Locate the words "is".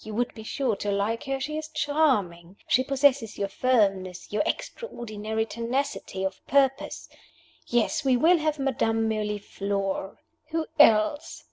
1.56-1.68